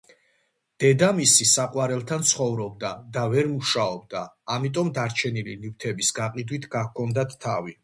[0.83, 4.25] დედამისი საყვარელთან ცხოვრობდა და ვერ მუშაობდა,
[4.57, 7.79] ამიტომ, დარჩენილი ნივთების გაყიდვით გაჰქონდათ თავი.